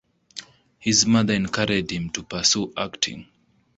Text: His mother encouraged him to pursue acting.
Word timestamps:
His 0.79 1.05
mother 1.05 1.35
encouraged 1.35 1.91
him 1.91 2.09
to 2.13 2.23
pursue 2.23 2.73
acting. 2.75 3.27